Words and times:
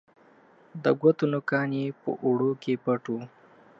د 0.83 0.85
ګوتو 1.01 1.25
نوکان 1.33 1.69
یې 1.79 1.85
په 2.01 2.09
اوړو 2.23 2.51
کې 2.61 2.73
پټ 2.83 3.03
وه 3.13 3.23